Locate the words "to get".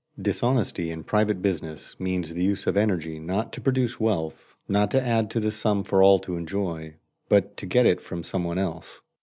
7.57-7.85